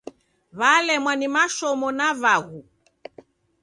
[0.59, 2.59] W'alemwa ni mashomo na vaghu.